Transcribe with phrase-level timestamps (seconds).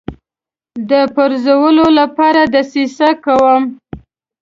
[0.89, 3.63] د پرزولو لپاره دسیسه کوم.